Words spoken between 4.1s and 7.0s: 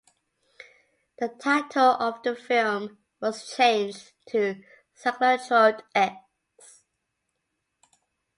to "Cyclotrode "X".